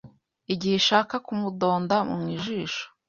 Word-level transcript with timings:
Igihe 0.53 0.75
ishaka 0.81 1.15
kumudonda 1.25 1.97
mu 2.09 2.21
jisho 2.41 2.85